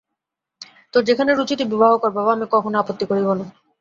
[0.93, 3.45] তোর যেখানে রুচি তুই বিবাহ কর বাবা, আমি কখনো আপত্তি করিব না।